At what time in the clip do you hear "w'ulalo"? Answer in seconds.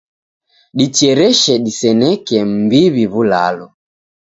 3.11-3.65